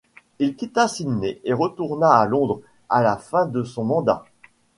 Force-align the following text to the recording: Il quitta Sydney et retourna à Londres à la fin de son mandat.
Il 0.39 0.55
quitta 0.55 0.87
Sydney 0.87 1.39
et 1.43 1.53
retourna 1.53 2.09
à 2.09 2.25
Londres 2.25 2.61
à 2.89 3.03
la 3.03 3.17
fin 3.17 3.45
de 3.45 3.63
son 3.63 3.83
mandat. 3.83 4.25